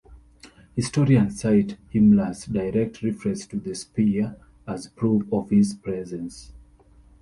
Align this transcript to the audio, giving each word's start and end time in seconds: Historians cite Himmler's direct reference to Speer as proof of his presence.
Historians 0.75 1.39
cite 1.39 1.77
Himmler's 1.93 2.45
direct 2.47 3.03
reference 3.03 3.45
to 3.45 3.75
Speer 3.75 4.35
as 4.65 4.87
proof 4.87 5.31
of 5.31 5.51
his 5.51 5.75
presence. 5.75 6.51